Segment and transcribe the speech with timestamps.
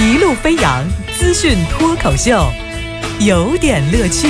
[0.00, 0.86] 一路飞扬
[1.18, 2.48] 资讯脱口秀，
[3.18, 4.28] 有点乐趣。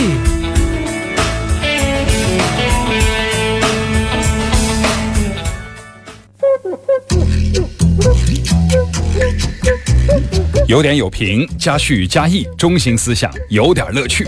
[10.68, 14.26] 有点有评，加叙加意，中心思想，有点乐趣。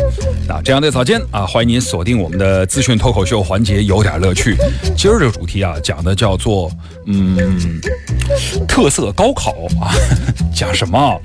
[0.49, 4.57] 啊，这样的早间啊，欢迎您锁定我们的资讯脱口秀环节，有点乐趣。
[4.97, 6.73] 今儿这个主题啊，讲的叫做
[7.05, 7.79] 嗯，
[8.67, 9.93] 特色高考啊，
[10.57, 11.21] 讲什么？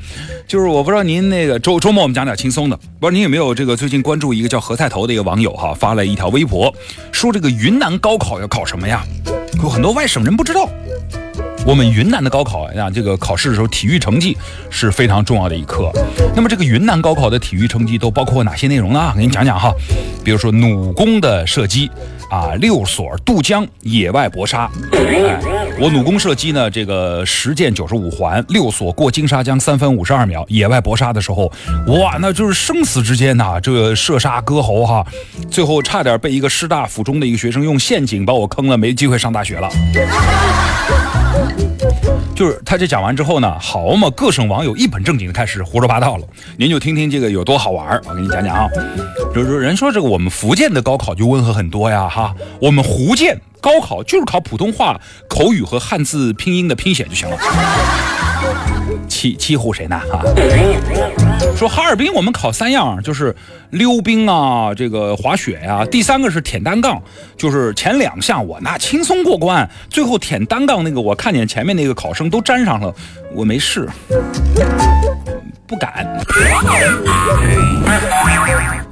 [0.45, 6.75] 就是我不知道您那个周周末我们讲点轻松的，不知道您有没有这个最近关注一个叫何菜头的一个网友哈，发了一条微博，
[7.13, 9.01] 说这个云南高考要考什么呀？
[9.63, 10.69] 有很多外省人不知道。
[11.65, 14.37] 我们云南的高考呀，这个考试的时候，体育成绩
[14.69, 15.91] 是非常重要的一科。
[16.35, 19.11] 那么这个云南高考的体育成绩都包括哪些内容呢？
[19.17, 19.73] 给你讲讲哈。
[20.23, 21.89] 比如说弩弓的射击
[22.29, 24.69] 啊，六所渡江野外搏杀。
[24.93, 25.39] 哎，
[25.79, 30.45] 我弩弓射击呢，这个十箭九十五环，六所过金沙江三分五十二秒。
[30.47, 31.51] 野外搏杀的时候，
[31.87, 35.03] 哇，那就是生死之间呐，这个射杀割喉哈，
[35.49, 39.69] 最后差点被一个师大附中的一个学生用陷阱把我坑了，没机会上大学了。
[42.35, 46.27] 就是他这讲完之后呢，好嘛，各省网友一本正经的开始胡说八道了。
[46.57, 48.67] 您就听听这个有多好玩我给你讲讲啊。
[49.33, 57.37] 就是人说这个我们福建的高考就温和很多呀，哈，我们福建高考就是考普通话口语和汉字拼音的拼写就行了。
[59.25, 59.99] 欺欺负谁呢？
[60.11, 60.21] 哈，
[61.57, 63.35] 说哈尔滨我们考三样，就是
[63.71, 67.01] 溜冰啊，这个滑雪呀，第三个是舔单杠，
[67.35, 72.93] 就是前两项我那轻松过关，最后舔单杠那个我看见前面那个考生都粘上了，
[73.33, 73.89] 我没试，
[75.65, 76.05] 不敢。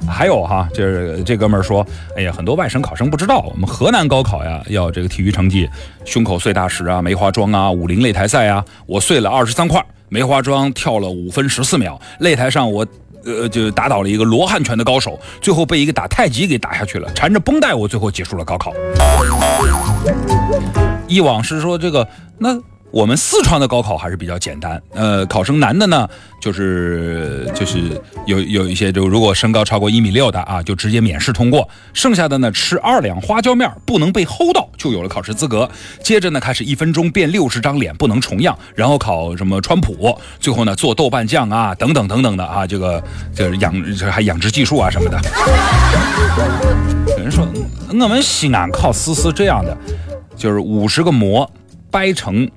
[0.08, 1.84] 还有哈，就是这哥们说，
[2.16, 5.68] 哎呀，很多外省考生不知道，我们河南高考呀，要这个体育成绩，
[6.04, 12.86] 胸口碎大石啊，梅花桩啊，武林擂台赛啊，我碎了二十三块，梅花桩跳了五分十四秒，擂台上我，
[13.24, 18.72] 呃，就打倒了一个罗汉拳的高手，最后被一个打太极给打下去了，缠着绷带，我最后结束了高考。
[21.08, 22.06] 以往是说这个
[22.38, 22.56] 那。
[22.94, 26.08] 我们四川的高考还是比较简单，呃，考生难的呢，
[26.40, 35.68] 就是就是有有一些，就如果身高超过一米六的啊，就直接免试通过；剩下的呢，吃二两花椒面不能被齁到，就有了考试资格。
[36.04, 43.02] 接着呢，开始一分钟变六十张脸，不能重样，然后考什么川普，最后呢做豆瓣酱啊，等等等等的啊，这个
[43.34, 43.74] 就是养
[44.08, 45.20] 还养殖技术啊什么的。
[47.08, 47.44] 有人说，
[47.88, 49.76] 我们西安考试是这样的，
[50.36, 51.50] 就是五十个馍
[51.90, 52.48] 掰成。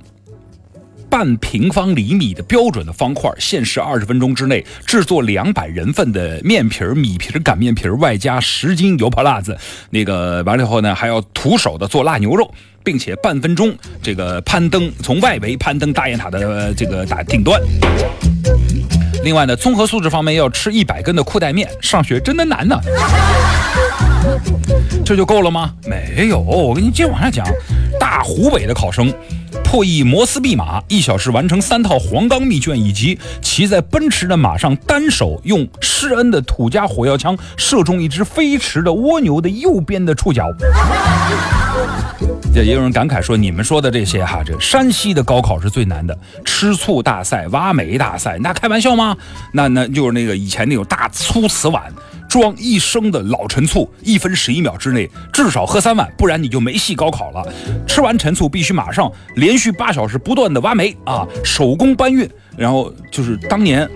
[1.09, 9.57] 半平方厘米的标准的方块，限时二十分钟之内制作两百人份的面皮儿、米皮儿、擀面皮儿，外加十斤油泼辣子。
[9.89, 12.53] 那个完了以后呢，还要徒手的做腊牛肉，
[12.83, 17.61] 并且半分钟这个攀登，从外围攀登大雁塔的这个大顶端。
[19.23, 21.69] 另外呢，综合素质方面要吃一百根的裤带面。
[21.81, 22.79] 上学真的难呢。
[25.05, 25.73] 这就够了吗？
[25.85, 27.45] 没有，我给你接着往下讲。
[27.99, 29.13] 大湖北的考生。
[29.69, 40.47] 破译摩斯密码，一小时完成三套黄冈密卷，以及骑在奔驰的马上，单手用施恩的土家火药枪射中一只飞驰的蜗牛的右边的触角。
[42.55, 49.17] 这 也有人感慨说：“你们说的这些哈，这山西的高考是最难的，吃醋大赛、挖煤大赛，那开玩笑吗？
[49.51, 51.93] 那那就是那个以前那种大粗瓷碗。”
[52.27, 57.43] 装一升的老陈醋，一分十一秒之内至少喝三碗，不然你就没戏高考了。
[57.87, 63.89] 吃完陈醋必须马上连续八小时不断的挖煤啊，手工搬运，然后就是当年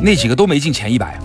[0.00, 1.18] 那几个都没进前一百。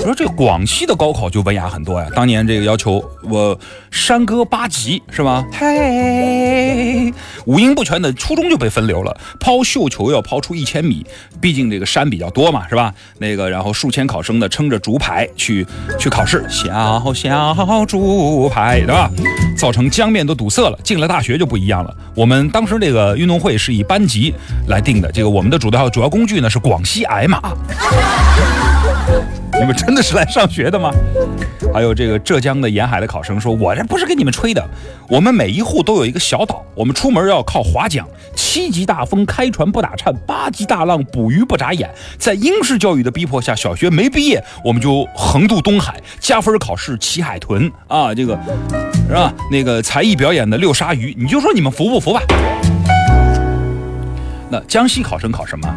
[0.00, 3.58] 我说这广西的高考就文雅很多呀，当年这个要求我
[3.90, 5.44] 山歌八级是吧？
[5.52, 7.12] 嘿，
[7.44, 9.14] 五音不全的初中就被分流了。
[9.38, 11.04] 抛绣球要抛出一千米，
[11.38, 12.94] 毕竟这个山比较多嘛，是吧？
[13.18, 15.66] 那个然后数千考生呢撑着竹排去
[15.98, 19.10] 去考试，小小竹排对吧？
[19.54, 20.78] 造成江面都堵塞了。
[20.82, 24.34] 进了大学就不一样了，我们当时这个运动会是以班级
[24.66, 27.52] 来定的，这个我们的主要主要工具呢是广西矮马。
[29.60, 30.90] 你们真的是来上学的吗？
[31.74, 34.66] 还有这个浙江的沿海的考生说：“我这不是跟你们吹的，
[35.06, 38.02] 我们每一户都有一个小岛，我们出门要靠划桨。
[38.34, 41.90] 七级大风开船不打颤，八级大浪捕鱼不眨眼。
[42.16, 48.38] 在英式教育的逼迫下，小学没毕业我们就横渡东海，加分考试骑海豚啊，这个
[49.08, 49.30] 是吧？
[49.50, 52.22] 那个才艺表演的遛鲨鱼，你就说你们服不服吧？
[54.48, 55.68] 那江西考生考什么？”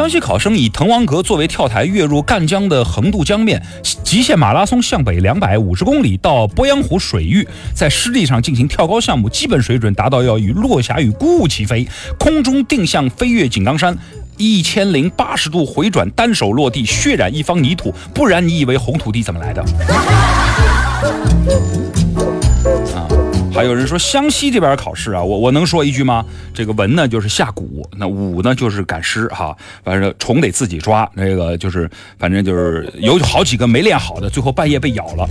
[0.00, 3.62] 江西考生以滕王阁作为跳台，跃入赣江的横渡江面，
[4.02, 11.86] 极限马拉松向北两百五十公里到鄱阳湖水域，在湿地上进行跳高项目，基本水准达到要与落霞与孤鹜齐飞，
[12.18, 13.94] 空中定向飞越井冈山。
[14.38, 19.62] 一千零八十度回转，单手落地，血染一方泥土，不然你以为红土地怎么来的？
[23.52, 26.24] 还有人说湘西这边考试啊，我我能说一句吗？
[26.54, 35.28] 这个文呢就是下蛊，那武呢就是赶尸哈，反正虫得自己抓，那个就是反正就是有好几个没练好的，最后半夜被咬了。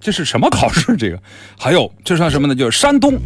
[0.00, 0.96] 这是什么考试？
[0.96, 1.18] 这个
[1.58, 2.54] 还有这算什么呢？
[2.54, 3.18] 就是山东，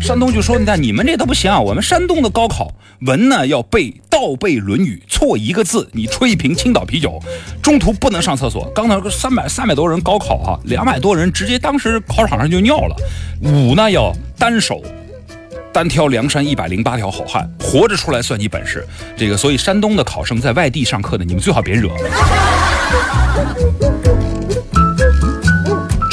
[0.00, 2.70] 山东就说你看你们这都不行啊，我们山东的高考
[3.00, 7.18] 文呢要背倒背《论语》，错一个字你吹一瓶青岛啤酒，
[7.62, 8.70] 中途不能上厕所。
[8.74, 12.96] 刚才三百三百多人高考啊，两百多人直接当时考场上就尿了。
[13.42, 14.82] 武呢要单手
[15.72, 18.86] 单挑梁山一百零八条好汉，活着出来算你本事。
[19.16, 21.90] 这个所以山东的考生在外地上课的，你们最好别惹。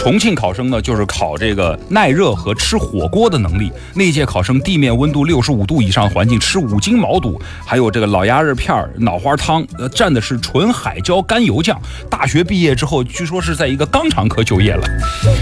[0.06, 3.72] 重庆考生呢，就是考这个耐热和吃火锅的能力。
[3.96, 11.82] 那届考生地面温度六十五度以上环境，吃五斤毛肚，还有这个老鸭肉片脑花汤，呃，蘸的是纯海椒干油酱。
[12.08, 14.88] 大学毕业之后，据说是在一个肛肠科就业了。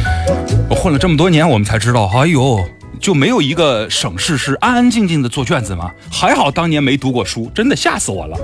[0.71, 2.63] 我混了这么多年，我们才知道，哎呦，
[3.01, 5.91] 就没有一个省市是安安静静的做卷子吗？
[6.09, 8.37] 还好当年没读过书，真的吓死我了。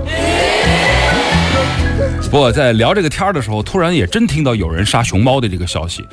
[2.30, 6.06] 不过在聊这个天的时候，突然也真听到有人杀熊猫的这个消息，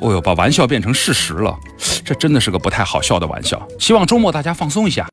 [0.00, 1.56] 哦呦，把玩笑变成事实了，
[2.04, 3.64] 这真的是个不太好笑的玩笑。
[3.78, 5.04] 希望周末大家放松一下。